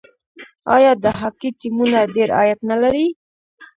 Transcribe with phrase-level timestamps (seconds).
[0.75, 3.07] آیا د هاکي ټیمونه ډیر عاید نلري؟